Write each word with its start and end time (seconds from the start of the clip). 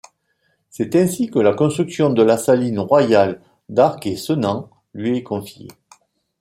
C'est 0.71 0.95
ainsi 0.95 1.29
que 1.29 1.37
la 1.37 1.53
construction 1.53 2.09
de 2.09 2.23
la 2.23 2.35
saline 2.39 2.79
royale 2.79 3.39
d'Arc-et-Senans 3.69 4.67
lui 4.95 5.15
est 5.17 5.21
confiée. 5.23 5.67